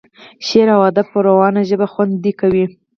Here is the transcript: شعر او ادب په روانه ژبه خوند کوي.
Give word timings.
شعر 0.45 0.67
او 0.75 0.81
ادب 0.89 1.05
په 1.13 1.19
روانه 1.27 1.61
ژبه 1.69 1.87
خوند 1.93 2.23
کوي. 2.39 2.65